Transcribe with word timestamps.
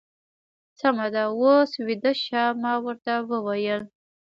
سمه 0.79 1.07
ده، 1.13 1.23
اوس 1.39 1.71
بېده 1.85 2.13
شه. 2.23 2.43
ما 2.61 2.73
ورته 2.85 3.13
وویل. 3.29 3.81